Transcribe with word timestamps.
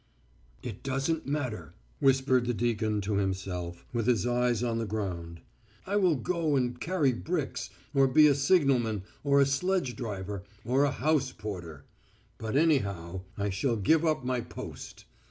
"It 0.63 0.81
doesn't 0.81 1.27
matter," 1.27 1.75
whispered 1.99 2.47
the 2.47 2.55
deacon 2.55 3.01
to 3.01 3.17
himself, 3.17 3.85
with 3.93 4.07
his 4.07 4.25
eyes 4.25 4.63
on 4.63 4.79
the 4.79 4.87
ground. 4.87 5.41
"I 5.85 5.95
will 5.97 6.15
go 6.15 6.55
and 6.55 6.79
carry 6.81 7.13
bricks 7.13 7.69
or 7.93 8.07
be 8.07 8.25
a 8.25 8.33
signalman 8.33 9.03
or 9.23 9.39
a 9.39 9.45
sledge 9.45 9.95
driver 9.95 10.41
or 10.65 10.85
a 10.85 10.91
house 10.91 11.31
porter; 11.31 11.85
but, 12.39 12.55
anyhow, 12.55 13.21
I 13.37 13.51
shall 13.51 13.75
give 13.77 14.03
up 14.03 14.25
my 14.25 14.41
post. 14.41 15.05